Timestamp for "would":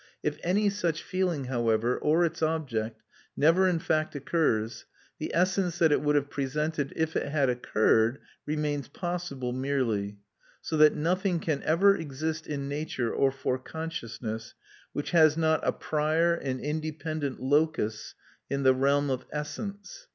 6.01-6.15